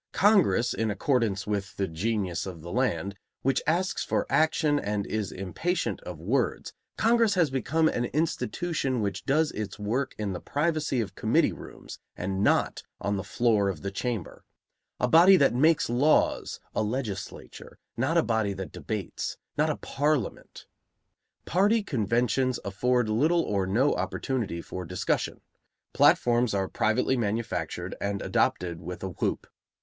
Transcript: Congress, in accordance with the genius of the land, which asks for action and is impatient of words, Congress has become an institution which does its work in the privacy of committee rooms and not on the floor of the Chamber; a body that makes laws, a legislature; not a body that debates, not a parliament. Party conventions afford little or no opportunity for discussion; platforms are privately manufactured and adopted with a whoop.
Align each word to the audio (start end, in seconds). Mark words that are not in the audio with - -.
Congress, 0.13 0.73
in 0.73 0.89
accordance 0.89 1.45
with 1.45 1.77
the 1.77 1.87
genius 1.87 2.47
of 2.47 2.63
the 2.63 2.71
land, 2.71 3.15
which 3.43 3.61
asks 3.67 4.03
for 4.03 4.25
action 4.31 4.79
and 4.79 5.05
is 5.05 5.31
impatient 5.31 6.01
of 6.01 6.17
words, 6.19 6.73
Congress 6.97 7.35
has 7.35 7.51
become 7.51 7.87
an 7.87 8.05
institution 8.05 9.01
which 9.03 9.27
does 9.27 9.51
its 9.51 9.77
work 9.77 10.15
in 10.17 10.33
the 10.33 10.39
privacy 10.39 11.01
of 11.01 11.13
committee 11.13 11.51
rooms 11.53 11.99
and 12.17 12.43
not 12.43 12.81
on 12.99 13.15
the 13.15 13.23
floor 13.23 13.69
of 13.69 13.83
the 13.83 13.91
Chamber; 13.91 14.43
a 14.99 15.07
body 15.07 15.37
that 15.37 15.53
makes 15.53 15.87
laws, 15.87 16.59
a 16.73 16.81
legislature; 16.81 17.77
not 17.95 18.17
a 18.17 18.23
body 18.23 18.53
that 18.53 18.71
debates, 18.71 19.37
not 19.55 19.69
a 19.69 19.75
parliament. 19.77 20.65
Party 21.45 21.83
conventions 21.83 22.59
afford 22.65 23.07
little 23.07 23.43
or 23.43 23.67
no 23.67 23.93
opportunity 23.93 24.63
for 24.63 24.83
discussion; 24.83 25.41
platforms 25.93 26.55
are 26.55 26.67
privately 26.67 27.15
manufactured 27.15 27.93
and 28.01 28.23
adopted 28.23 28.81
with 28.81 29.03
a 29.03 29.09
whoop. 29.09 29.45